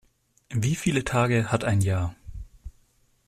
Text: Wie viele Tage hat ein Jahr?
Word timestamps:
Wie 0.49 0.73
viele 0.73 1.03
Tage 1.03 1.51
hat 1.51 1.63
ein 1.63 1.81
Jahr? 1.81 2.15